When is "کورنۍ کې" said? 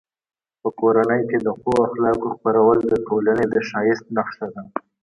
0.79-1.37